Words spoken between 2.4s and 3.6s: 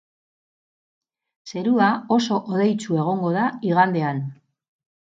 hodeitsu egongo da